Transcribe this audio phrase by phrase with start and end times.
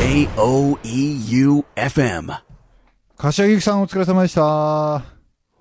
[0.00, 0.32] J-O-E-U-F-M
[3.18, 4.42] 柏木さんお疲れ様でした。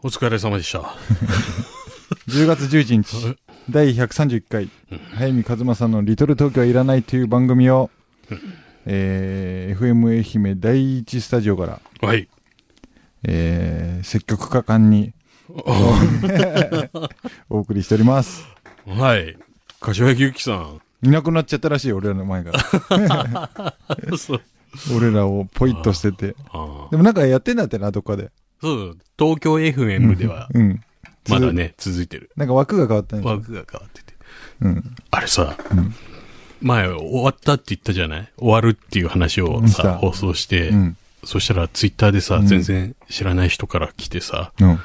[0.02, 0.80] お疲れ様でした。
[2.30, 3.38] 10月11日、
[3.70, 4.70] 第131回、
[5.18, 7.92] 早見和馬さんのリトル東京はいらないという番組を、
[8.86, 12.30] えー、FM 愛媛第一スタジオから、はい。
[13.24, 15.12] えー、積極果敢に
[17.50, 18.48] お送りしております。
[18.88, 19.38] はい。
[19.82, 20.80] 柏木由紀さん。
[21.02, 24.18] いなくなっちゃったらしいよ、俺らの前から。
[24.18, 24.42] そう。
[24.96, 26.36] 俺らをポイッと捨てて。
[26.52, 28.32] ああでもなんかやってんだってな、どっかで。
[28.62, 28.98] そう。
[29.18, 30.82] 東京 FM では、うん。
[31.28, 32.30] まだね、続いてる。
[32.36, 34.14] なんか枠が変わったん枠が変わってて。
[34.62, 34.96] うん。
[35.12, 35.96] あれさ、ん
[36.62, 38.32] 前終わったって言ったじゃない？
[38.38, 40.98] 終わるっていう話をさ、放送して、うん。
[41.24, 44.80] そしたらツイッターでさ、うん全然知らない人から来てさ、うん。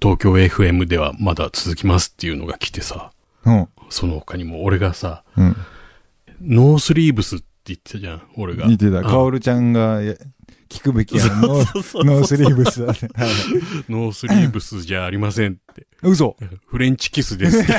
[0.00, 3.12] 東京 FM ではまだ続きますっていうのが来てさ、
[3.44, 3.68] うん。
[3.90, 5.56] その他にも俺がさ、うん。
[6.40, 8.66] ノースリーブスって言ってたじゃん、俺が。
[8.66, 8.98] 似てた。
[8.98, 10.14] うんカオルちゃんがや
[10.68, 11.40] 聞くべきやん。
[11.42, 12.98] ノースリーブスだね。
[13.16, 13.28] はい
[13.88, 15.86] ノースリーブスじゃありませんって。
[16.02, 16.36] 嘘。
[16.66, 17.72] フレンチキスですって。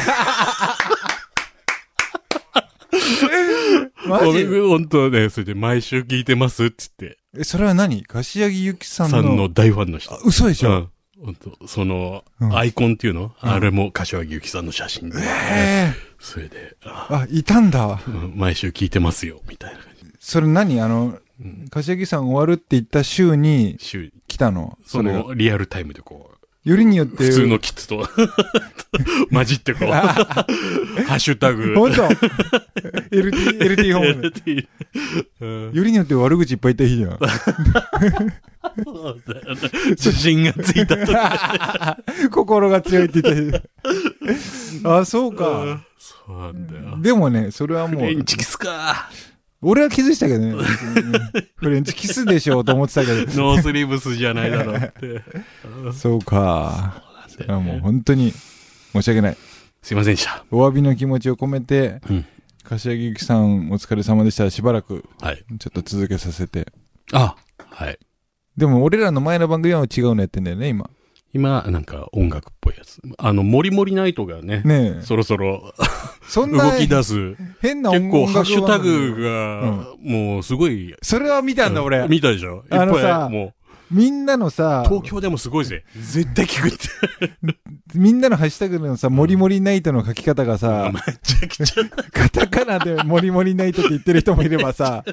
[4.08, 4.26] マジ？
[4.26, 8.04] 俺本当ね、それで毎週聞いてますって言って、え、それは何？
[8.04, 9.22] 柏木由紀さんの？
[9.22, 10.14] さんの大ファンの人。
[10.14, 10.90] あ嘘でしょ、うん。
[11.24, 15.18] 本当その、うんアイコンっていうの、あれも柏木由紀さんの写真で。
[15.20, 18.02] えそれで、あいたんだ。
[18.08, 20.06] うん毎週聞いてますよ、みたいな感じ。
[20.20, 20.82] それ何？
[20.82, 21.18] あの、
[21.70, 24.78] 柏木さん終わるって言った週に週、来たの？
[24.86, 25.02] そ。
[25.04, 26.29] のリアルタイムでこう、
[26.66, 27.24] よりによって。
[27.24, 28.08] 普通のキッズと
[29.32, 30.36] 混じってこう、ハ
[31.16, 31.74] ッシュタグ。
[31.76, 32.08] 本当
[33.12, 34.68] ？LT、 LT ホームで。
[35.42, 37.20] うんよりによって悪口いっぱい言った日じゃん。
[38.84, 41.14] そうだよね自信がついたと。
[42.30, 43.62] 心が強いって言って。
[44.84, 45.86] あ、そうか。
[45.98, 46.98] そうなんだよ。
[47.02, 49.10] でもね、それはもうフレン、チキスか。
[49.62, 50.56] 俺は気づいたけどね。
[51.56, 53.18] フレンチキスでしょうと思ってたけど。
[53.34, 55.24] ノースリーブスじゃないだろうって。
[55.94, 57.04] そうか。
[57.28, 58.32] それはもう本当に
[58.94, 59.38] 申し訳ない。
[59.82, 60.46] すいませんでした。
[60.52, 62.26] お詫びの気持ちを込めて、うん
[62.64, 64.48] 柏木由紀さんお疲れ様でした。
[64.52, 65.44] しばらくはい。
[65.58, 66.68] ちょっと続けさせて。
[67.14, 67.98] あ、はい。
[68.56, 70.88] でも俺らの前の番組は違うのやってんだよね、今。
[71.34, 73.00] 今、なんか音楽っぽいやつ。
[73.18, 75.02] あの、モリモリナイトがね、ねえ。
[75.04, 75.74] そろそろ
[76.28, 77.36] そんな動き出す。
[77.62, 80.96] 変な結構ハッシュタ音楽グが、もうすごい。
[81.02, 82.08] それは見たんだ、俺。
[82.08, 82.64] 見たでしょ？
[82.64, 83.54] いっぱい、も
[83.92, 85.84] みんなのう、さ、東京でもすごいぜ。
[85.96, 87.56] 絶対聞くって。
[87.96, 91.84] みんなのハッシュタグのさ、モリモリナイトの書き方がさ、めちゃくちゃ。
[92.12, 95.04] カタカナでモリモリナイトって言ってる人もいればさ、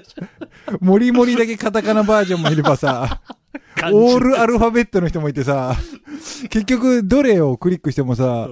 [0.80, 3.22] モリモリだけカタカナバージョンもいればさ、
[3.92, 5.74] オールアルファベットの人もいてさ、
[6.50, 8.48] 結局どれをクリックしてもさ、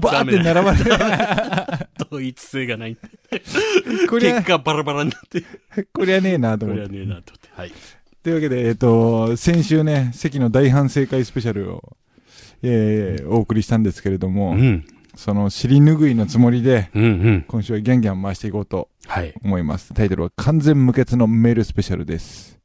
[0.00, 1.88] バーって並ばない。
[2.00, 2.96] 統一性がない。
[4.08, 5.44] こりゃ、結果バラバラになって。
[5.92, 6.92] こりゃねえなとこ思って。
[6.92, 7.48] れはねえなと思って。
[7.54, 7.72] はい。
[8.22, 11.96] というわけで、えっ、と、先週ね、関の大反省会スペシャルを、
[12.62, 14.84] えー、お送りしたんですけれども、うん。
[15.16, 17.44] その尻拭いのつもりで、うんうん。
[17.48, 19.34] 今週はギャンギャン回していこうとはい。
[19.44, 19.92] 思います。
[19.94, 22.59] タイトルは完全無欠のメールスペシャルです。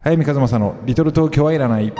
[0.00, 1.92] 早見和正のリトル東京はいらない。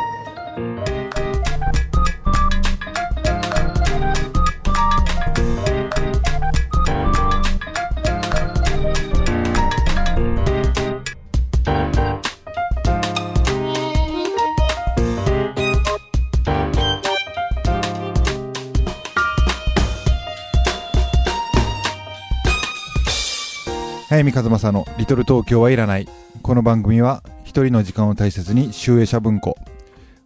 [24.09, 26.07] 早見和正のリトル東京はいらない。
[26.43, 29.57] この番組は一人の時間を大切に集英社文庫。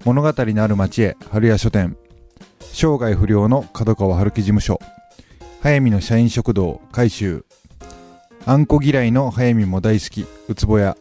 [0.04, 1.96] 物語のある町へ春屋書店。
[2.58, 4.80] 生涯不良の角川春樹事務所。
[5.62, 7.44] 早見の社員食堂改修。
[8.44, 10.96] あんこ嫌いの早見も大好きうつぼや。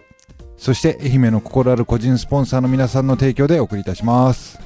[0.57, 4.59] そして愛媛の心ある個人スポンサーの皆さんの提供でお送りいたします。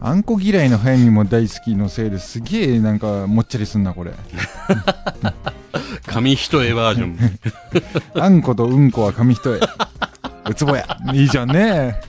[0.00, 4.12] あんこ嫌いの早見も大好きのせいですげえなんかもっちゃりすんなこれ。
[6.06, 7.18] 紙一重バージョン。
[8.14, 9.60] あんことうんこは紙一重。
[10.48, 10.86] うつぼや。
[11.12, 12.00] いいじゃんね。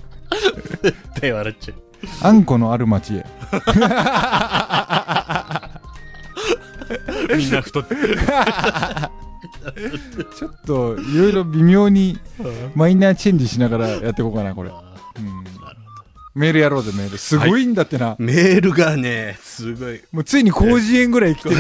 [1.20, 1.78] 手笑っちゃう。
[2.22, 3.26] あんこのある町へ。
[7.36, 7.96] みんな太って。
[10.38, 12.18] ちょっと、いろいろ微妙に
[12.76, 14.70] マイナーチェンジしながらやっていこうかな、これ。
[14.70, 15.44] うん、
[16.36, 17.18] メールやろうぜ、メール。
[17.18, 18.16] すごいんだってな。
[18.20, 20.02] メールがね、すごい。
[20.12, 21.58] もうついに広辞苑ぐらい来てる。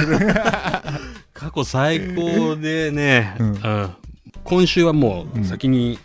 [1.33, 3.89] 過去最高でね、うんうん
[4.43, 5.97] 今週はもう先に言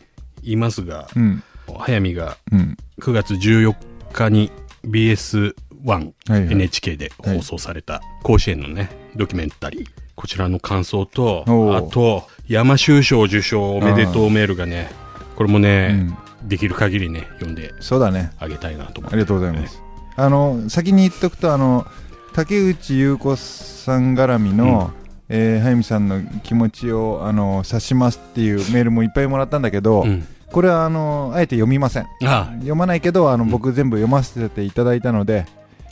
[0.42, 1.42] いますが、うん。
[1.78, 2.76] 早見がうん。
[3.00, 3.74] 9月14
[4.12, 4.50] 日に
[4.84, 5.54] BS1、
[5.84, 11.44] はいはい NHK で放送された甲子園のね、ドキュメンタリー、こちらの感想と、
[11.76, 14.92] あと、山修賞受賞おめでとうメールがね、
[15.34, 18.32] これもね、うんできる限りね、読んでそうだね。
[18.38, 19.14] あげたいなと思って。
[19.14, 19.80] ありがとうございます。
[20.16, 21.86] あの、先に言っとくと、あの、
[22.34, 24.92] 竹内優子さん絡みの、
[25.28, 30.26] えー早見さんの気持ちを、あの、察しますっていうメールもいっぱいもらったんだけど、うん。
[30.50, 32.06] これは、あの、あえて読みません。
[32.24, 35.46] あ読まないけど、あの、うん僕全部読ませていただいたので、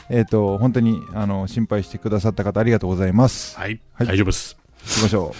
[0.09, 3.57] えっ、と、本当に、あの、心配してくださった方ありがとうございます。
[3.57, 4.57] はい、はい大丈夫です。
[4.85, 5.35] 行きましょ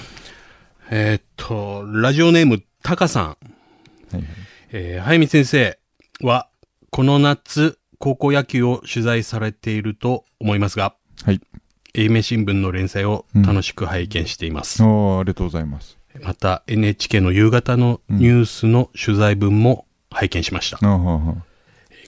[0.89, 3.25] えーっと、ラジオネーム、タカさん。
[3.25, 3.27] う。
[3.27, 3.35] は
[4.13, 4.25] いはい
[4.73, 5.77] えー、早見先生
[6.21, 6.47] は、
[6.89, 11.41] この夏、高校野球を取材されていると思いますが、はい。
[11.97, 14.81] 愛媛新聞の連載を楽しく拝見しています。
[14.83, 15.97] おーありがとうございます。
[16.21, 20.77] また、NHK の夕方のニュースの取材文も拝見しました。
[20.81, 21.35] あはは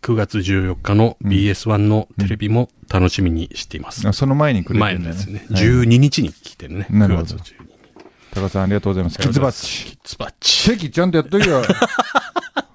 [0.01, 4.07] 9月14日の BS1 のテレビも楽しみにしています。
[4.07, 5.45] あその前にくれてるんだ前のですね。
[5.49, 6.87] はい12日に聞いてるね。
[6.89, 7.73] なるほど9月12日。
[8.33, 9.19] 高さんありがとうございます。
[9.19, 9.85] キッズバッチ。
[9.85, 10.63] キッズバッチ。
[10.63, 11.61] チェキちゃんとやっとけよ。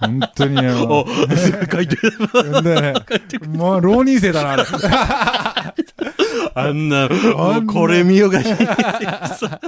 [0.01, 2.63] 本当にあのお、書いてる。
[2.63, 2.95] ね
[3.49, 4.65] もう浪人生だな、あれ。
[6.61, 9.61] あんな、もうこれ見よがしにさ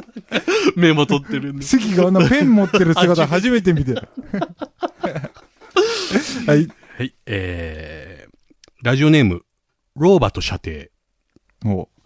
[0.76, 1.78] メモ取ってるんです。
[1.78, 3.94] 関があんなペン持ってる姿初めて見て。
[6.46, 6.69] はい。
[6.98, 8.34] はい、えー、
[8.82, 9.42] ラジオネーム、
[9.96, 10.87] ローバと射程。
[11.62, 12.00] もう。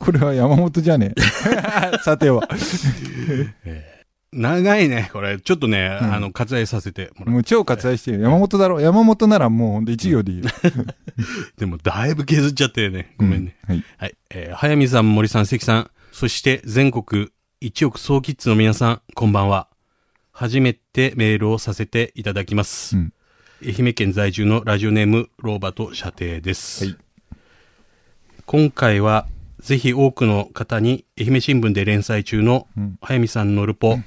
[0.00, 1.20] これは山本じゃねえ。
[2.02, 2.48] さては。
[4.38, 5.38] 長いね、これ。
[5.40, 7.34] ちょっとね、うんあの、割愛させてもらう。
[7.34, 8.20] もう超割愛してる。
[8.20, 8.80] 山本だろ？
[8.80, 10.44] 山本ならもうほんと一行でいいよ。
[11.58, 13.14] でも、だいぶ削っちゃってね。
[13.18, 13.56] ごめんね。
[13.68, 13.74] うん。
[13.74, 13.84] はい。
[13.98, 14.14] はい。
[14.30, 17.28] えー、早見さん、森さん、関さん、そして全国
[17.60, 19.68] 1億総キッズの皆さん、こんばんは。
[20.32, 22.96] 初めてメールをさせていただきます。
[22.96, 23.12] うん
[23.60, 26.84] 愛媛県在住のラジオネーム、ローバと射程です。
[26.84, 26.96] はい
[28.46, 29.26] 今回は、
[29.60, 33.98] ぜひ多くの方に愛媛新聞で連載中のうん早見さんのルポ、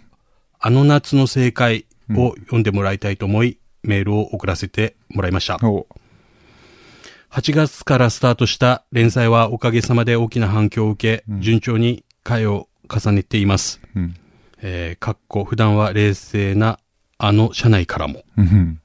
[0.63, 5.57] あの夏の正解を読んでもらいたいと思い、メールを送らせてもらいました。
[5.67, 5.87] お
[7.31, 13.81] 8月からスタートした連載はおかげさまで大きな反響を受け、順調に回を重ねています。
[13.95, 14.15] うん。
[14.61, 16.77] えー、かっこ普段は冷静な
[17.17, 18.21] あの社内からも。
[18.37, 18.79] うん。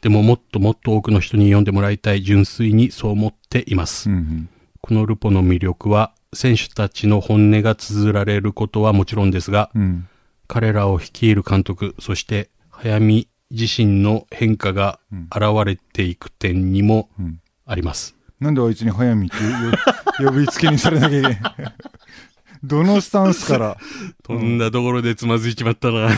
[0.00, 4.08] でももっともっと多くの人に読んでもらいたい純粋にそう思っています。
[4.08, 4.48] うん。
[4.80, 10.08] このルポの魅力は選手たちの本音が綴られることはもちろんですが、うん。
[10.48, 14.98] 彼らを率いる監督、そして早見自身の変化が
[15.30, 17.40] 現れていく点にもうん。
[17.70, 18.16] あります。
[18.40, 19.36] なんであいつに早見って
[20.22, 21.40] よ 呼びつけにされなきゃいけない？
[22.64, 23.76] どのスタンスから？
[24.24, 26.08] とんだところでつまずいちまったな。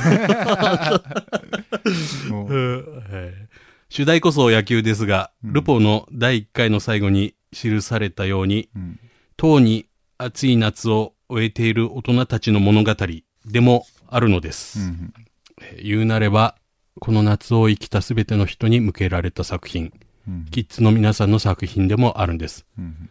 [3.88, 9.00] 主題こそ野球ですが、ルポの第1回の最後に記されたように、うん
[9.36, 9.86] とうに
[10.18, 12.94] 暑い夏を終えている大人たちの物語
[13.46, 14.80] でもあるのです。
[14.80, 15.14] うん。
[15.62, 16.56] えー言うなれば、
[17.00, 19.92] この夏を生きたすべての人に向けられた作品、
[20.26, 20.46] うん。
[20.50, 22.66] キッズの皆さんの作品でもあるんです。
[22.78, 23.10] うん。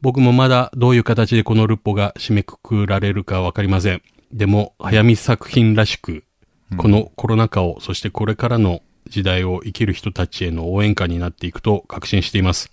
[0.00, 4.02] 僕もまだどういう形でこのルポが締めくくられるかわかりません。
[4.32, 6.24] でも、早見作品らしく、
[6.76, 12.70] このコロナ禍を、そしてこれからの時代を生きる人たちへの応援歌になっていくと確信しています。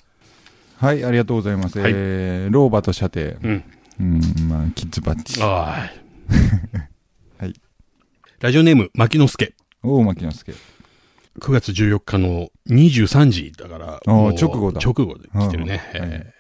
[0.78, 1.80] はい、ありがとうございます。
[1.80, 3.22] はいえー、老婆と射程。
[3.22, 3.64] うん。
[4.00, 5.42] うん、まあ、キッズバッチ。
[5.42, 6.02] あはい。
[8.42, 9.54] ラジオネーム、牧之助。
[9.82, 10.54] 大牧之助。
[11.40, 15.82] 9月14日の23時だから、直後だ直後で来てるね。
[15.96, 16.36] うんはいえー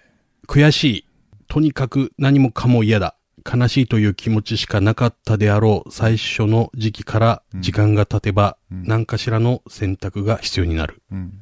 [0.47, 1.05] 悔しい。
[1.47, 3.15] とにかく何もかも嫌だ。
[3.51, 11.01] 悲しいという気持ちしかなかったであろう最初の時期から時間が経てば何かしらの選択が必要になる。
[11.11, 11.41] うん。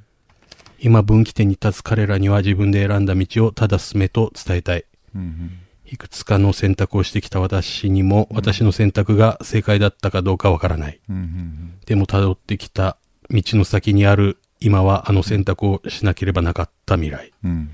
[0.80, 4.86] 今分岐点に立つ彼らには自分で選んだ道をただ進めと伝えたい。
[5.16, 5.60] うん。
[5.94, 11.00] いくつかの選択をしてきた私にも私の選択が正解だったかどうかわからない。
[11.08, 11.16] うん。
[11.16, 11.80] うん。
[11.86, 12.98] でも辿ってきた
[13.30, 17.32] 道の先にある今はあの選択をしなければなかった未来。
[17.44, 17.70] うん。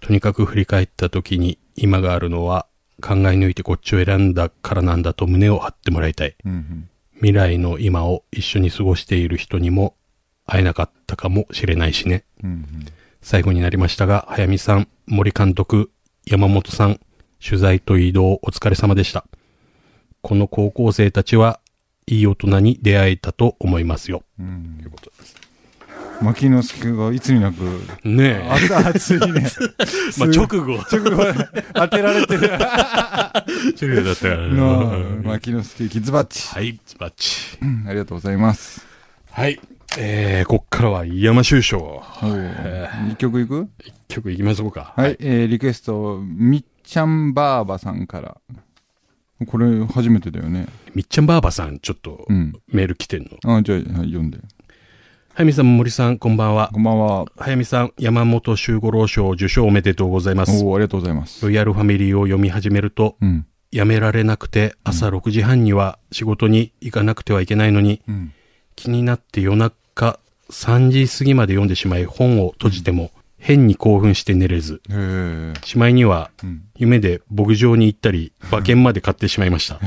[0.00, 2.66] とにかく振り返った時に今があるのは
[3.00, 6.36] 考え抜いてこっちを選んだからなんだと胸を張ってもらいたい。
[6.44, 6.90] うん。
[7.14, 9.94] 未来の今を一緒に過ごしている人にも
[10.44, 12.24] 会えなかったかもしれないしね。
[12.44, 12.66] うん。
[13.22, 15.90] 最後になりましたが、早見さん、森監督、
[16.26, 17.00] 山本さん、
[17.44, 19.24] 取材と移動お疲れ様でした。
[20.22, 21.60] この高校生たちは
[22.06, 24.22] いい大人に出会えたと思いますよ。
[24.38, 25.36] うんということです。
[26.22, 27.60] 牧之助がいつになく、
[28.04, 28.48] ねえ。
[28.48, 29.46] 熱熱いね。
[30.18, 30.78] まあ、直後。
[30.90, 31.34] 直後
[31.74, 32.48] 当てられてる。
[32.48, 32.60] 直
[33.96, 34.54] 後だったからね
[35.22, 36.48] 牧之助キッズバッチ。
[36.48, 37.58] はい、ズバッチ。
[37.86, 38.86] ありがとうございます。
[39.30, 39.60] はい。
[39.98, 41.78] えー、こっからは山修章。
[41.78, 42.52] おう
[43.10, 43.68] 一曲いく？
[43.84, 44.94] 一曲いきましょうか。
[44.96, 48.40] はい、えー、リクエスト、みっちゃんばあばさんから。
[49.46, 50.68] これ初めてだよね。
[50.94, 52.54] みっちゃんばあばさん、ちょっとうん。
[52.68, 53.56] メール来てんの。
[53.56, 54.38] あ、じゃあ、はい読んで。
[54.38, 54.44] は
[55.38, 56.70] やみさん、森さん、こんばんは。
[56.72, 57.24] こんばんは。
[57.36, 60.64] はやみさん、山本周五郎賞受賞おめでとうございます。
[60.64, 61.44] おおありがとうございます。
[61.44, 63.46] ロイヤルファミリーを読み始めると、うん。
[63.72, 68.32] やめられなくて、朝6時半には仕事に行かなくてはいけないのに、うん。
[68.76, 74.80] 気になって夜中3時過ぎまで読んでしまい、本を閉じても、変に興奮して寝れず。
[75.64, 76.62] しまいには、うん。
[76.76, 79.78] 夢で牧場に行ったり、馬券まで買ってしまいました。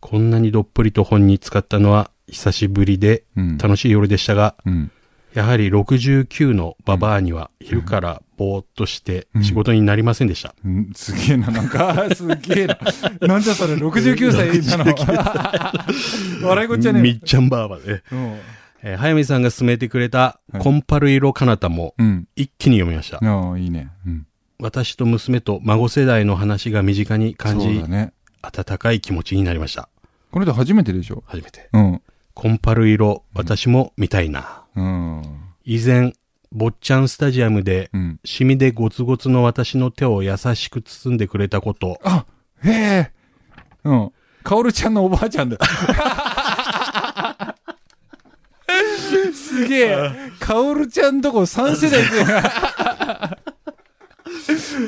[0.00, 3.58] こんなにどっぷりと本に使ったのは久しぶりでうん。
[3.58, 4.90] 楽しい夜でしたが、うん。
[5.34, 10.54] やはり69のババアには昼からぼーっとして仕事になりませんでした。
[10.64, 12.78] うんすげえな、なんか、 すげえな。
[13.20, 14.94] なんじゃそれ、69歳なの。
[16.48, 18.02] 笑いこっちゃねえみっちゃんバーバで。
[18.12, 18.38] うん
[18.86, 22.28] えー早見さんが勧めてくれたはいコンパル色かなたもうん。
[22.36, 23.16] 一気に読みました。
[23.18, 23.90] ああ、いいね。
[24.06, 24.26] うん。
[24.60, 28.12] 私と娘と孫世代の話が身近に感じね。
[28.42, 29.88] 温かい気持ちになりました。
[30.30, 31.24] これで初めてでしょ？
[31.26, 31.68] 初めて。
[31.72, 32.02] うん。
[32.34, 34.64] コンパル色、私も見たいな。
[34.76, 35.22] うん。
[35.64, 36.12] 以前、
[36.52, 38.20] 坊っちゃんスタジアムで、うん。
[38.24, 42.26] シミでゴツゴツの私の手を優しく包んでくれたこと、あ、
[42.62, 43.12] へえ。
[43.84, 44.12] うん。
[44.42, 45.56] かおるちゃんのおばあちゃんだ。
[49.54, 50.10] すげえ。
[50.40, 52.08] かおるちゃんとこ3世代で。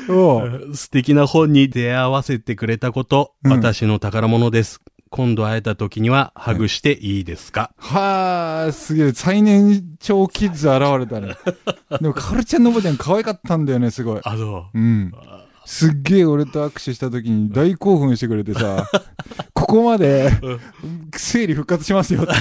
[0.11, 4.81] おう素敵な本に出会わせてくれたこと、うん私の宝物です。
[5.09, 9.13] 今度会えた時にはハグしていいですか、はあ、すげえ。
[9.13, 11.37] 最年長キッズ現れたね。
[12.01, 14.19] でも、かおるちゃんのおばあちゃん可愛かったんだよね、すごい。
[14.21, 14.77] あ、そう。
[14.77, 15.13] うん。
[15.67, 18.89] すっげえ俺と握手した時に大興奮してくれてさ、
[19.53, 20.31] ここまで
[21.13, 22.31] 生理復活しますよって。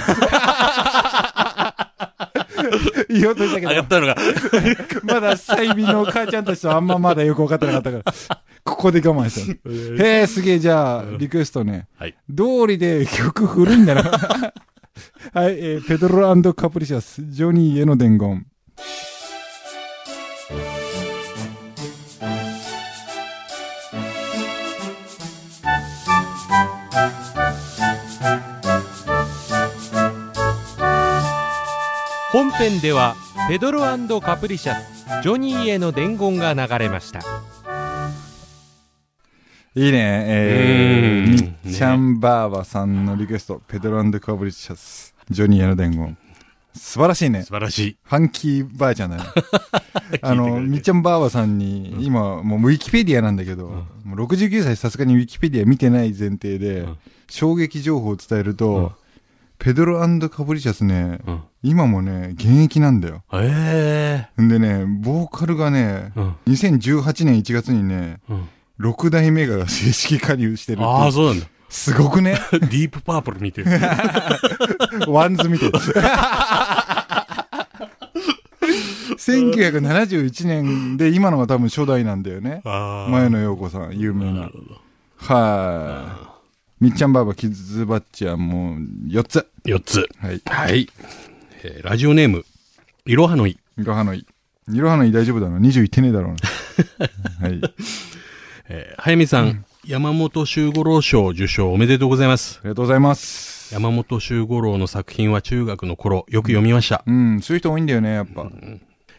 [3.08, 4.16] 言おうとしたけど、ったのが。
[5.04, 10.04] まだ細身の母ちゃんたちとあんままだよく分かってなかったから、ここで我慢したの。
[10.04, 11.88] へえ、すげえ、じゃあ、リクエストね。
[11.98, 12.14] はい。
[12.28, 14.02] 通りで曲古いんだな。
[15.32, 18.46] はい、えーペドロカプリシャス、ジョニーへの伝言。
[32.36, 33.16] 本編では
[33.48, 33.80] ペドロ
[34.20, 37.20] カプリシャスジョニーへの伝言が流れました
[39.74, 46.18] いいね、えー、うーんみっちゃんばあばさんのリクエスト、ペドロカプリシャス、ジョニーへの伝言。
[46.74, 47.54] 素晴らしいね素。
[47.54, 47.96] 晴らしい。
[48.02, 49.24] ファンキーばあちゃんだね。
[50.20, 56.96] あの、みっちゃんばあばさんに、今、もうウィキペディアなんだけど、もう69歳さすがにウィキペディア見てない前提で、うん
[57.28, 58.90] 衝撃情報を伝えると、うん
[59.58, 59.98] ペドロ
[60.28, 61.42] カプリシャスね、うん。
[61.62, 63.24] 今もね、現役なんだよ。
[63.32, 66.36] えんでね、ボーカルがね、えうん。
[66.46, 68.48] 2018年1月にね、うん。
[68.80, 71.46] 6代目が正式加入してるってああ、そうなんだ。
[71.68, 72.38] すごくね？
[72.52, 73.70] ディープパープルみてえ。
[75.08, 75.72] ワンズ見てる。
[79.18, 82.60] 1971年で今のが多分初代なんだよね。
[82.64, 84.50] 前野陽子さん、有名な。
[85.16, 86.35] はい。
[86.78, 88.78] みっちゃんばあばキッズバッチはもう
[89.08, 89.48] 4つ。
[89.64, 90.06] 4つ。
[90.18, 90.42] はい。
[90.44, 90.88] はい。
[91.62, 92.44] えーラジオネーム、
[93.06, 93.58] いろはのい。
[93.78, 94.26] いろはのい。
[94.70, 95.58] いろはのい大丈夫だな。
[95.58, 96.36] 20いってねえだろうな。
[97.48, 97.60] はい。
[98.68, 102.58] えー、早見さん、山本周五郎賞受賞おめでとうございます。
[102.60, 103.72] ありがとうございます。
[103.72, 107.02] 山本周五郎の作品は中学の頃、よく読みました。
[107.06, 108.50] うん、そういう人多いんだよね、やっぱ。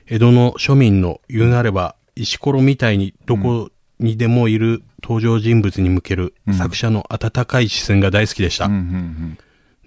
[0.06, 8.66] 江戸の庶民の言うなれば、石ころみたいにどこにでもいる登場人物に向けるうん作者の温かい視線が大好きでした。
[8.66, 9.38] うん、うん、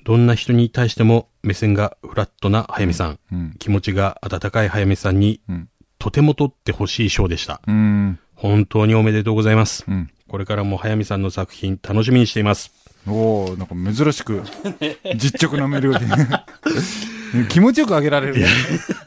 [0.05, 3.19] どんな人に対しても目線がフラットな早見さん。
[3.33, 3.39] うん。
[3.39, 3.55] うん。
[3.59, 5.69] 気持ちが温かい早見さんに、うん
[6.01, 7.61] とても取ってほしい賞でした。
[7.69, 8.19] うん。
[8.35, 9.85] 本当におめでとうございます。
[9.87, 10.11] うん。
[10.29, 12.73] これからも早見さんの作品楽しみにしています。
[13.07, 14.43] おおなんか珍しく、
[15.17, 18.47] 実直なメールが来て気持ちよくあげられる、ね。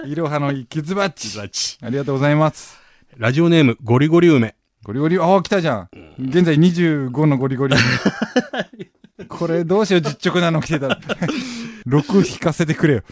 [0.05, 1.77] いろはのキッズバッチ。
[1.81, 2.79] ありがとうございます。
[3.17, 4.55] ラジオネーム、ゴリゴリ梅。
[4.83, 5.89] ゴリゴリ、ああ、来たじゃん。
[6.19, 7.75] 現在25のゴリゴリ。
[9.29, 10.99] これどうしよう、実直なの来てたら。
[11.87, 13.03] 6引かせてくれよ。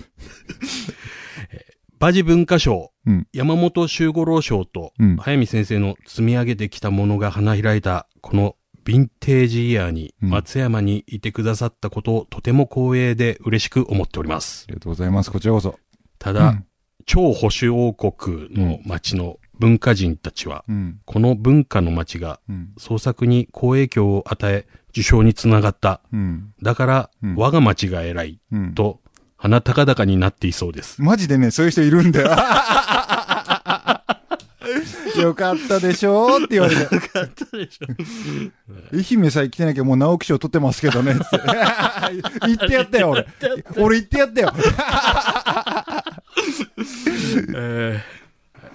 [1.99, 3.27] バジ文化賞、うん。
[3.31, 14.65] 山本周五郎賞と、うん早見先生の積み上げてきたものが花開いた、このヴィンテージイヤーに、うん松山にいてくださったことをとても光栄で嬉しく思っております。
[14.67, 15.31] ありがとうございます。
[15.31, 15.79] こちらこそ。
[16.19, 16.65] ただ、うん
[17.07, 20.99] 超保守王国の町の文化人たちは、うん。
[21.05, 22.73] この文化の町がうん。
[22.77, 26.01] 創作に好影響を与え、受賞につながった。
[26.11, 26.53] うん。
[26.63, 28.39] だから、うん我が町が偉い。
[28.51, 28.73] うん。
[28.73, 28.99] と、
[29.37, 30.99] 鼻高々になっていそうです。
[31.01, 32.31] マジでね、そういう人いるんだよ。
[35.21, 36.81] よかったでしょって言われて。
[36.81, 37.87] よかったでしょ。
[38.93, 41.13] 愛媛さえ来てなきゃもう直木賞取ってますけどね。
[42.47, 43.27] 言ってやったよ、俺。
[43.77, 44.53] 俺言ってやったよ。
[47.55, 48.03] え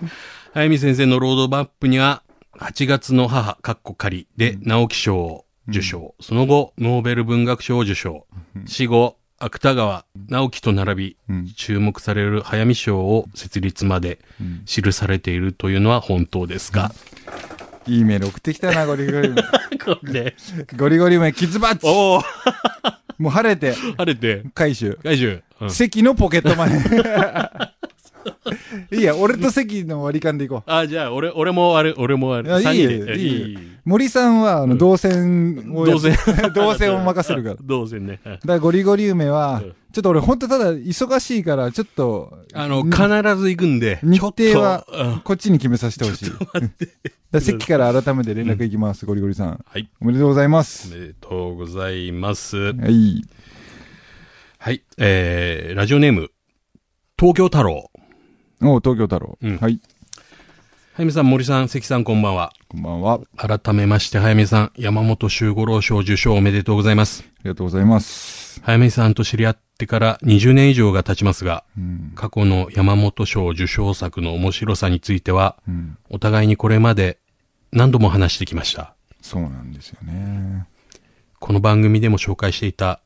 [0.02, 0.08] ー、
[0.56, 2.22] 早見先生のロードマップには、
[2.58, 6.14] 8月の母、かっこ仮で直木賞を受賞。
[6.18, 8.26] その後、ノーベル文学賞を受賞。
[8.64, 14.18] 死後、芥川直樹と並び、うん注目される早見賞を設立まで
[14.64, 16.90] 記されているというのは本当ですか、
[17.86, 19.42] いいメール送ってきたな、ゴリゴリ梅。
[19.84, 20.34] これ。
[20.74, 22.22] ゴリゴリ梅、キズバッチおお
[23.18, 24.98] もう晴れて、 晴れて、回収。
[25.02, 25.42] 外周。
[25.60, 27.75] うん席のポケットマネー。
[28.92, 30.70] いいや、俺と席の割り勘でいこう。
[30.70, 32.50] あ、じゃあ、俺、俺もあれ、俺もあれ。
[32.50, 36.16] いいいよいいよ森さんは、あの、動線を動線
[36.54, 37.54] 動線を任せるから。
[37.54, 38.20] だ か動線ね。
[38.24, 43.06] はいらゴリゴリ梅はうん、ちょっと俺ほんとただ忙しいから、ちょっと、あの、に必
[43.36, 44.00] ず行くんで。
[44.02, 44.84] 日程は
[45.24, 46.32] こっちに決めさせてほしい。
[47.30, 49.64] だ席から改めて連絡いきます、ゴリゴリさん。
[49.64, 49.88] はい。
[50.00, 50.92] おめでとうございまおす。
[50.92, 52.56] めでとうございます。
[52.56, 53.24] はい。
[54.58, 54.82] はい。
[54.98, 56.30] えー、ラジオネーム、
[57.16, 57.90] 東京太郎。
[58.62, 59.38] おう東京太郎。
[59.42, 59.80] うんはい。
[60.94, 62.52] 早見さん、森さん、関さん、こんばんは。
[62.68, 63.20] こんばんは。
[63.36, 67.24] あ改めまして、早見さん、山本周五郎賞受賞おめでとうございます。
[67.46, 68.60] りがとうございます。
[68.62, 72.12] 早見さんと知り合ってから20年以上が経ちますが、うん。
[72.14, 75.96] 過去の山本賞受賞作の面白さについては、うん。
[76.10, 77.18] お互いにこれまで
[77.72, 78.94] 何度も話してきました。
[79.22, 80.66] そうなんですよね。
[81.38, 83.00] この番組でも紹介していた、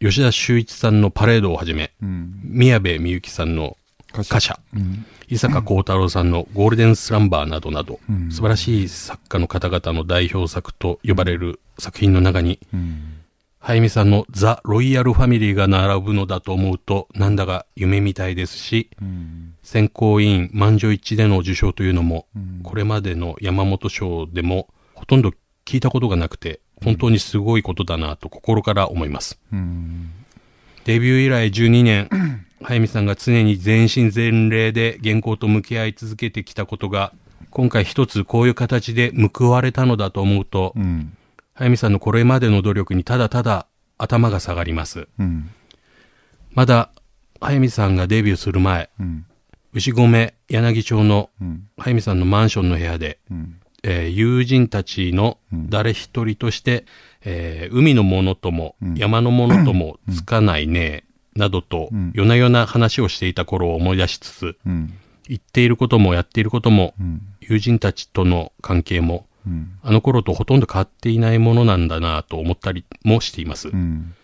[0.00, 2.40] 吉田修一さんのパレードをはじめ、うん。
[2.42, 3.76] 宮部みゆきさんの
[4.14, 5.04] 歌歌者、うん。
[5.28, 13.20] 伊坂幸太郎さんのゴールデンスランバーなどなど、うん素晴らしい作家の方々の代表作と呼ばれる作品の中に、うん。
[13.58, 19.54] 早見さんのザ・ロイヤルファミリーが並ぶのだと思うと、なんだか夢みたいですし、うん。
[19.62, 25.32] 選考委員満場一致での受賞というのも、うんこれまでの山本賞でもほとんど
[25.64, 29.38] 聞いたことがなくて、本当にすごいことだなと心から思います。
[29.52, 30.10] うん。
[30.84, 32.08] デビュー以来12年、
[32.62, 37.12] 早見さんが常に全身全霊で原稿と向き合い続けてきたことが、
[37.50, 41.16] 今回一つこういう形で報われたのだと思うと、うん。
[41.54, 43.66] 早見さんのこれまでの努力にただただ
[43.98, 45.08] 頭が下がります。
[45.18, 45.50] うん。
[46.52, 46.90] まだ、
[47.40, 49.26] 早見さんがデビューする前、うん。
[49.72, 51.68] 牛込柳町のうん。
[51.78, 53.60] 早見さんのマンションの部屋で、うん。
[53.82, 56.86] えー友人たちのうん誰一人として、
[57.24, 61.03] えー海のものとも、うん山のものともつかないね、
[61.36, 64.94] などとうん、夜な夜な話をしていた頃を思い出しつつ、うん。
[65.28, 67.22] 言っていることもやっていることも、うん。
[67.40, 69.78] 友人たちとの関係も、うん。
[69.82, 73.68] あの頃とほとんど変わっていないものなんだなと思ったりもしています。
[73.68, 74.14] うん。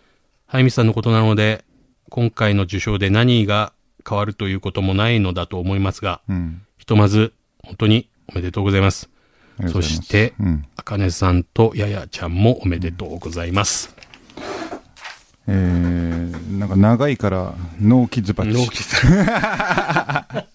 [0.46, 1.64] 早見さんのことなので、
[2.08, 3.72] 今回の受賞で何が
[4.08, 6.62] 変わるということもないのだと思いますが、うん。
[6.78, 9.10] ひとまず、本当におめでとうございます。
[9.68, 10.64] そしてうん。
[10.76, 13.94] あかねさんとややちゃんもおめでとうございます。
[15.52, 18.58] えー、なんか長いから、ノーキッズバッチ。
[18.58, 20.46] ノーキさ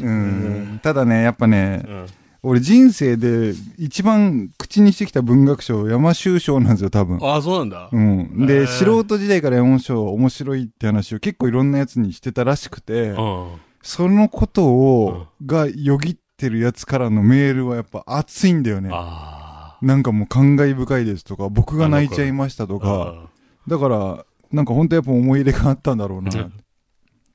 [0.02, 0.80] うん。
[0.82, 2.06] ただね、やっぱね、ん。
[2.42, 7.18] 俺人生で一番口にしてきた文学賞、山修賞なんですよ、多分。
[7.22, 7.90] ああ、そうなんだ。
[7.92, 8.46] うん。
[8.46, 13.48] で、素人時代から山本賞面白いって話を結構いろんなやつにしてたらしくて、うん。
[13.82, 18.88] そのことを、がよぎってるやつからのメールはやっぱ熱いんだよね。
[18.90, 22.80] あなんかもう感慨深いですとか、僕が泣いちゃいましたとあ。
[22.80, 23.30] か、
[23.68, 26.50] だから、なんか本当やっぱ思い入れがあったんだろうな。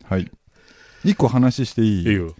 [0.06, 0.32] はい。
[1.04, 2.34] 一個話していい？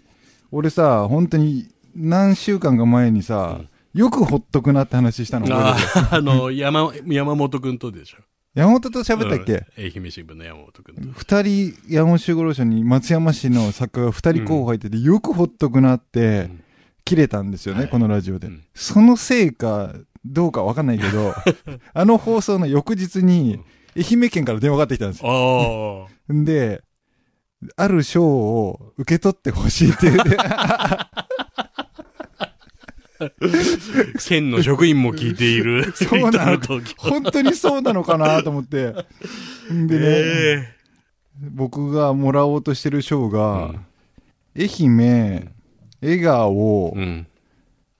[0.50, 3.60] 俺さ、本当に何週間か前にさ、
[3.94, 8.18] よくほっとくなって話したの覚ああ、あの、山、山本くんとでしょ。
[8.54, 11.18] 山本と喋ったっけ、うん愛媛新聞の山本くんと。
[11.18, 16.64] 二人、山本周五郎賞に松山市の作家が二人候補入ってて、よくほっとくなって、うん
[17.02, 18.46] 切れたんですよね、はいこのラジオで。
[18.46, 21.34] うんそのせいか、どうかわかんないけど、
[21.92, 23.58] あの放送の翌日に、
[24.00, 26.08] 愛媛県から電話がかかってきたんですよ。
[26.28, 26.82] で、
[27.76, 31.10] ある賞を受け取ってほしいって言って、あ。
[34.26, 35.92] 県の職員も聞いている。
[35.94, 36.58] そうなの
[36.96, 38.94] 本当にそうなのかなと思って。
[39.70, 40.74] んでね、え
[41.38, 43.86] 僕がもらおうとしてる賞が、うん
[44.56, 45.54] 愛媛、
[46.02, 47.26] 笑顔え、うん。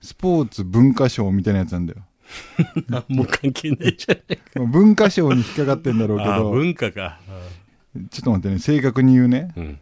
[0.00, 2.02] スポーツ文化賞みたいなやつなんだよ。
[2.88, 4.44] 何も関係ないじゃないか。
[4.56, 7.20] まあ文化賞に引っかかってんだろうけああ、ど、文化か。
[8.10, 9.52] ちょっと待ってね、正確に言うね。
[9.56, 9.78] うん。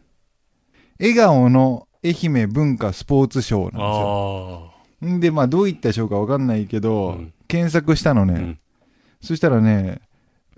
[0.99, 4.73] 笑顔の愛媛文化スポーツ賞なんですよ。
[5.21, 8.35] で、まあ、どういった賞かわかんないけど、うん検索したのね。
[8.35, 8.59] うん
[9.23, 10.03] そしたらね、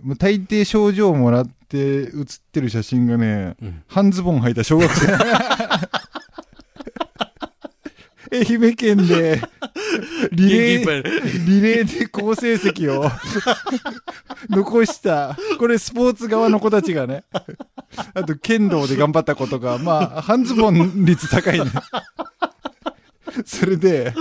[0.02, 5.12] もう大抵賞状をもらって写ってる写真がね、うん半ズボン履いた小学生。
[8.32, 9.40] 愛媛県で、
[10.32, 13.10] リレー、リレーで好成績を。
[14.48, 17.24] 残した、これスポーツ側の子たちがね、
[18.14, 21.66] あと剣道で頑張った子とか、まあ、半ズボン率高いね。
[23.44, 24.14] それで、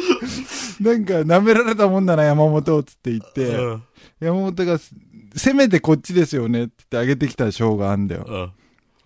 [0.80, 3.84] なんか舐められたもんだな、山本、つって言って、うん。
[4.20, 4.80] 山本が、
[5.36, 8.54] せめてこっちですよねって言ってあげてきた賞があんだよ。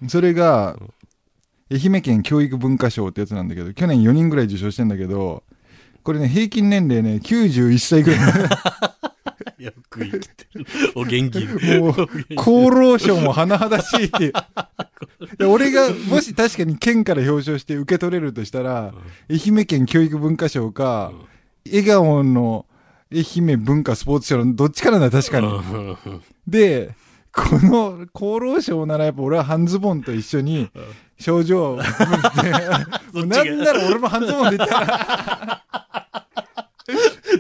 [0.02, 0.10] うん。
[0.10, 0.78] それが、
[1.72, 5.44] 愛媛県教育文化賞ってやつなんだけど、去年4人ぐらい受賞してんだけど、
[6.04, 8.24] これね、平均年齢ね、91歳ぐらい。
[9.64, 10.66] よく生きてる。
[10.96, 11.46] お元気。
[11.78, 11.92] もう
[12.36, 14.34] 厚労省も甚だしいっていう。
[15.40, 18.94] で俺が、もし確かに県から表彰して受け取れるとしたら、
[19.30, 21.14] 愛媛県教育文化賞か、
[21.66, 22.66] 笑顔の
[23.12, 25.48] 愛媛文化スポーツ賞のどっちかなんだ、確かに。
[25.48, 25.98] うん
[26.46, 26.94] で、
[27.34, 30.70] この厚労省ならやっぱ俺は半ズボンと一緒に
[31.20, 31.88] 症状をて、
[33.12, 35.64] もうなんなら俺も半ズボンで言ったら、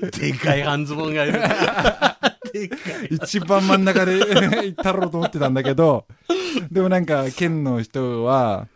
[0.19, 1.33] でかい半ズボンがいる。
[2.53, 3.07] でかい。
[3.11, 6.05] 一番真ん中で行ったろうと思ってたんだけど、
[6.71, 8.67] でもなんか県の人は、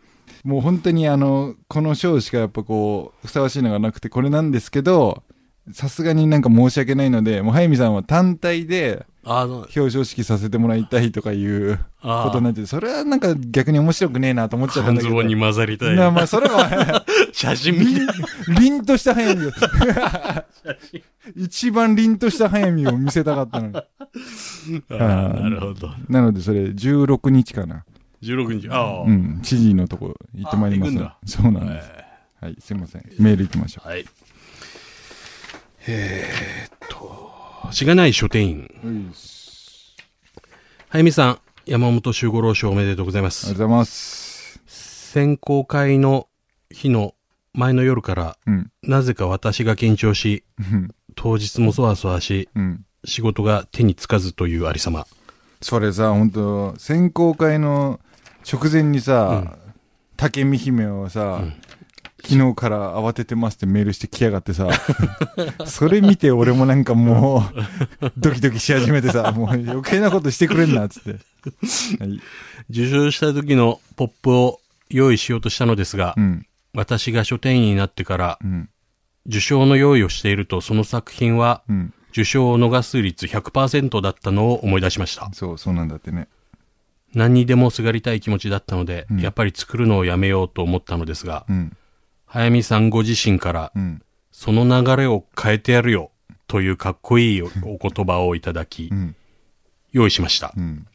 [0.44, 5.24] もう本当にあの、この賞しかやっぱこう、ふさわしいのがなくてこれなんですけど、
[5.72, 15.14] さすがになんか申し訳ないので、もう早見さんは単体であの、表彰式させてもらいたいとかいうあことになってて、それはなんか逆に面白くねえなと思っちゃったんだけど。
[15.14, 15.96] 半ズボンに混ざりたい。
[15.96, 18.00] なまあそれは、 写真見て。
[18.58, 19.50] 凛とした早見を。
[21.36, 23.72] 一番凛とした早見を見せたかったのに。
[24.88, 25.90] なるほど。
[26.08, 27.84] なのでそれ16日かな。
[28.22, 28.68] 16日。
[28.70, 29.02] ああ。
[29.02, 29.40] うん。
[29.42, 31.90] 知事のとこ行ってまいりますそうなんです。
[32.40, 33.04] はい、すいません。
[33.18, 34.06] メール行きましょはい。
[35.90, 38.70] えーっと、しがない書店員。
[38.84, 38.86] う。
[38.86, 39.14] うん。
[40.90, 43.46] 早見さん、山本周五郎賞おめでとうございます。
[43.46, 44.60] ありがとうございます。
[44.66, 46.28] 選考会の
[46.70, 47.14] 日の
[47.54, 48.70] 前の夜から、うん。
[48.82, 50.94] なぜか私が緊張し、うん。
[51.14, 52.84] 当日もそわそわし、うん。
[53.06, 55.06] 仕事が手につかずというありさま。
[55.62, 57.98] それさ、本当選考会の
[58.46, 59.56] 直前にさ、
[60.18, 61.54] 竹見姫をさ、うん
[62.22, 64.68] 昨日から慌ててますってメールしてきやがってさ、
[65.66, 67.44] それ見て俺もなんかも
[68.00, 71.10] う、 ドキドキし始めてさ、もう余計なことしてくれんな、っつって。
[71.12, 72.20] はい。
[72.70, 76.46] 受賞した時のポップを用意しようとしたのですが、うん。
[76.74, 78.68] 私が書店員になってからうん。
[79.26, 81.94] 受賞の用意をしているとその作品はうん。
[82.10, 85.30] 受賞を逃す率100%だったのを思い出しました。
[85.32, 86.26] そう、そうなんだってね。
[87.14, 91.76] 何にでもすがりたい気持ちだったので、うんやっぱり作るのをやめようと思ったのですが、うん。
[92.28, 94.02] 早見さんご自身から、うん。
[94.30, 96.12] その流れを変えてやるよ、
[96.46, 99.16] というかっこいいおお言葉をいただきう、ん。
[99.90, 100.60] 用意しましたう。
[100.60, 100.86] ん。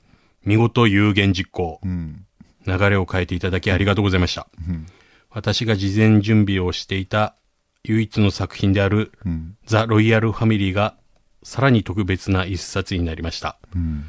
[0.46, 2.26] 見事有言実行、うん。
[2.66, 4.48] 流れを変えていただきありがとうございました。
[4.68, 4.86] うん。
[5.30, 7.36] 私が事前準備をしていた
[7.84, 9.58] 唯一の作品であるうん。
[9.66, 10.96] ザ・ロイヤル・ファミリーが
[11.42, 13.58] さらに特別な一冊になりました。
[13.76, 14.06] うん。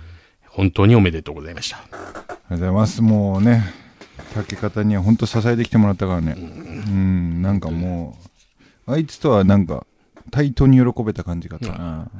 [0.47, 1.79] 本当におめでとうございました。
[1.79, 3.03] ありがとうございます。
[3.03, 3.65] もうね、
[4.35, 6.35] 竹方には本当支えてきてもらったからね。
[6.37, 6.41] う
[6.91, 8.17] ん、なんかも
[8.87, 9.87] う、あいつとはなんか、
[10.31, 12.11] 対等に喜べた感じがあったな。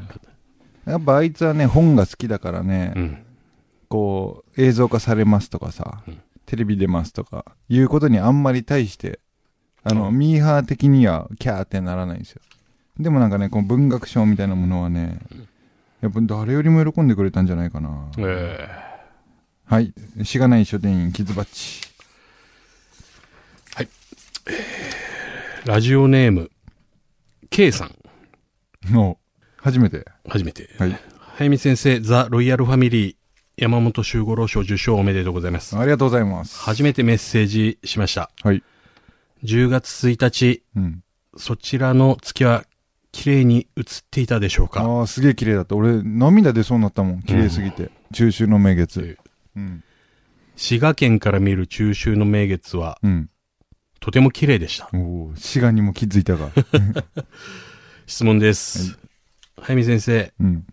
[0.87, 3.25] やっぱあいつはね、本が好きだからね、うん。
[3.89, 9.19] こう、映像化されますとかさ、うんテレビ出ますとか、いうことにあんまり対して、
[9.83, 12.43] あの、うんミーハー的にはキャーってならないんですよ。
[12.99, 15.21] でもなんかね、この文学賞みたいなものはね、
[16.03, 18.11] やっぱ誰よりも喜んでくれたんじゃないかな。
[18.19, 18.69] え
[19.67, 19.93] はい。
[20.25, 21.81] しがない書店員、キズバッチ。
[23.77, 23.89] ー
[25.65, 26.51] ラジオネーム、
[27.49, 27.95] K さん。
[28.93, 29.19] の、
[29.57, 30.05] 初めて。
[30.29, 30.69] 初めて。
[30.79, 31.01] はい。
[31.37, 33.17] 早見先生、ザ・ロイヤル・ファミリー、
[33.57, 35.77] 山本周五郎賞受賞おめでとうございます。
[35.79, 36.59] ありがとうございます。
[36.59, 38.31] 初めてメッセージしました。
[38.43, 38.63] はい。
[39.45, 41.03] 10月1日、うん。
[41.37, 42.65] そちらの月は
[43.11, 44.83] 綺麗に映っていたでしょうか？
[44.83, 45.75] ああ、すげえ綺麗だった。
[45.75, 47.23] 俺、涙出そうになったもん。
[47.23, 47.91] 綺麗すぎて。
[48.13, 49.17] 中秋の名月。
[49.57, 49.85] うん。
[50.57, 53.31] 滋賀県から見る中秋の名月はうん。
[54.01, 54.89] とても綺麗でした。
[55.37, 56.51] 滋賀にも気づいたが。
[58.07, 58.99] 質問です。
[59.61, 60.67] 早見先生、うん。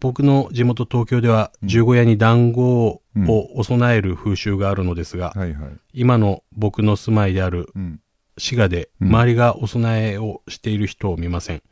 [0.00, 5.70] 僕の地元東京ではうん十五夜に団子をうんお供える風習があるのですが、はいはい。
[5.92, 8.00] 今の僕の住まいであるうん。
[8.38, 11.62] 滋賀でうん周りがお供えをしている人を見ません。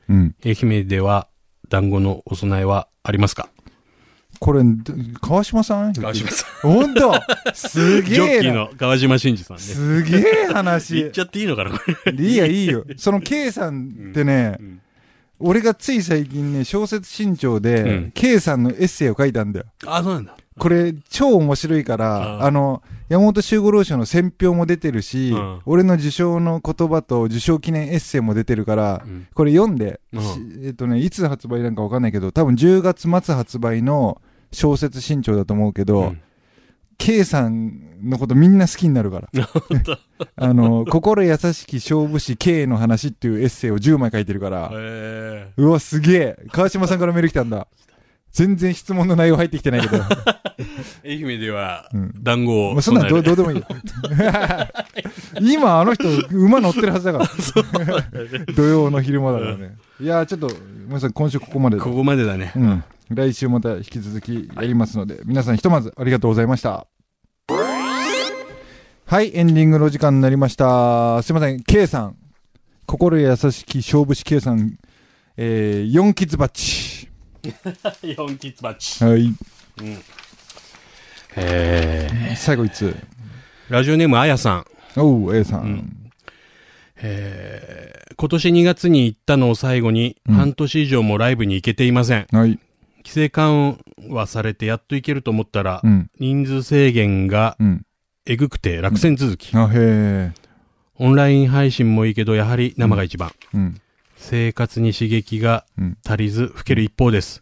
[0.44, 1.28] 愛媛では
[1.68, 3.48] 団子のお供えはありますか？
[4.40, 5.92] これ、ど川島さん？
[5.92, 7.12] 川島さほんと
[7.52, 8.52] すげジョッキー。
[8.54, 9.74] の川島真司さんです。
[9.74, 11.12] すげえ言っ話。
[11.12, 12.12] ちゃっていいのかなこれ。
[12.14, 12.84] いいや、いいよ。
[12.96, 14.58] その K さんってね、
[15.38, 19.66] 俺がつい最近ね、小説新潮うでん、K さんのエッセイを書いたんだよ。
[19.86, 20.34] あ、そうなんだ。
[20.58, 30.00] これ、超面白いから、ああの、山本周五郎賞の選評も出てるし、うん俺の受賞の言葉と受賞記念エッセイも出てるから、うんこれ読んで、
[30.64, 34.20] えっとね、いつ発売なんかわかんないけど、多分10月末発売の
[34.52, 36.22] 小説新潮だと思うけど、うん
[37.00, 39.30] K さんのことみんな好きになるから。
[40.36, 46.38] あの、心優しき勝負師 K の話っていうエッセイを10枚書いてるから、へうわ、すげえ。
[46.52, 47.66] 川島さんからメール来たんだ。
[48.32, 49.96] 全然質問の内容入ってきてないけど。
[51.02, 51.08] え。
[51.24, 52.72] 愛媛ではうん、団子を。
[52.74, 53.66] もうそんなんどうどうででもいいよ。
[55.40, 57.26] 今あの人、馬乗ってるはずだから。
[58.54, 59.76] 土曜の昼間だからね。
[60.00, 60.50] いやーちょっと、
[60.86, 62.52] 皆さん今週ここまでだここまでだね。
[62.54, 62.84] うん。
[63.10, 66.86] 来週また引き続きやりますので、皆さんひとまずありがとうございました。
[69.06, 71.20] はい、エンディングの時間になりました。
[71.24, 72.16] すいません、K さん。
[72.86, 74.78] 心優しき勝負師 K さん、
[75.36, 77.08] えー、4キッズバッチ。
[78.16, 79.02] 四キッズバッチ。
[79.02, 79.22] はい。
[79.22, 79.34] うん。
[81.36, 82.96] え最後いつー、
[83.68, 84.66] ラジオネームあやさん。
[84.96, 85.62] おう、A さん。
[85.62, 85.96] うん
[87.02, 92.26] えー、今年2月に行ったのを最後に、うん半年以上もライブに行けていません。
[92.30, 92.58] はい。
[93.04, 96.10] 規制緩和されてやっと行けると思ったら、うん。
[96.18, 97.86] 人数制限がうん。
[98.26, 99.56] えぐくて落選続き。
[99.56, 100.32] あ、へえ。
[100.96, 103.32] オンライン配信もいいけど、やはり生が一番。
[103.54, 103.80] うん。
[104.16, 105.98] 生活に刺激がうん。
[106.06, 107.40] 足りず、老ける一方です。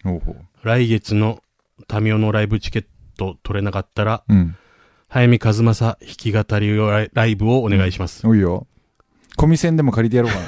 [0.62, 1.42] 来月の
[1.88, 4.57] タミオのライブチケット取れなかったら、うん。
[5.09, 8.27] 早見和正弾き語りライブをお願いします。
[8.27, 8.66] おいよ。
[9.37, 10.38] コミセンでも借りてやろうか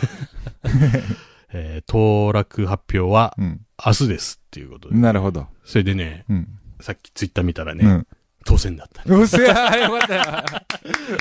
[1.53, 3.35] えー当落発表は。
[3.39, 4.97] 明日ですっていうことで。
[4.97, 5.47] なるほど。
[5.65, 6.49] それでね、うん。
[6.81, 8.07] さっきツイッター見たらね、うん。
[8.45, 9.03] 当選だった。
[9.07, 10.23] うっせや、よかったよ。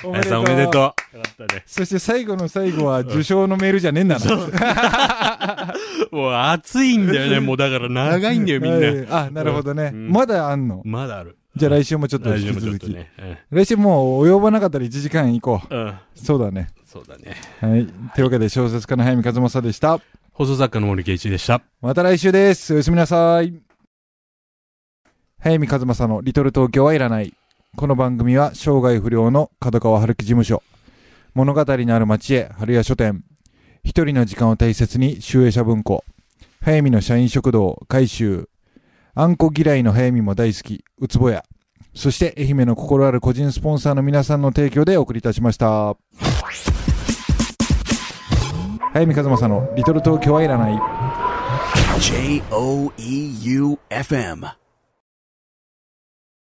[0.06, 0.82] おあやさんおめでとう。
[0.82, 1.64] よかったね。
[1.66, 5.74] そして最後の最後は受賞のメールじゃねえんだな。
[6.12, 7.40] もう暑いんだよね。
[7.46, 8.88] もうだから長いんだよ、みんな。
[8.88, 9.92] はいあ、なるほどね。
[9.94, 10.82] うんまだあんの？
[10.86, 11.38] まだある。
[11.56, 12.68] じゃあ来週もちょっと引き続き。
[12.68, 13.12] 夫ちょっとね。
[13.52, 15.80] 来週もう及ばなかったら1時間行こうん。
[15.80, 15.88] うん。
[15.88, 15.96] う。
[16.16, 16.70] そうだね。
[16.86, 17.36] そうだね。
[17.60, 17.86] はい。
[18.16, 20.00] というわけで小説家の早見和正でした。
[20.40, 21.62] 放送作家の森圭一でした。
[21.82, 22.74] また来週です。
[22.74, 23.54] おやすみなさい。
[25.38, 27.34] 早見和正のリトル東京はいらない。
[27.76, 30.64] この番組は生涯不良の角川春樹事務所。
[31.34, 33.26] 物語のある町へ春屋書店。
[33.84, 36.06] 一人の時間を大切に集英社文庫。
[36.62, 38.48] 早見の社員食堂改修。
[39.16, 40.86] あんこ嫌いの早見も大好き。
[41.00, 41.44] うつぼや。
[41.94, 45.98] そして愛媛の心ある個人スポンサーの皆さんの提供でお送りいたしました。
[48.92, 50.80] 早見和正のリトル東京はいらない。
[52.00, 54.59] J O E U F M.